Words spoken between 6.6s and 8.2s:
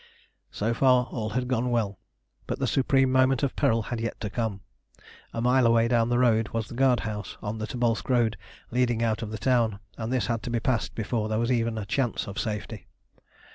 the guard house on the Tobolsk